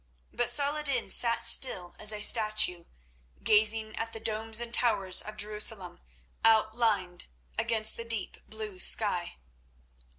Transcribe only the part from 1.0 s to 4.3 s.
sat still as a statue, gazing at the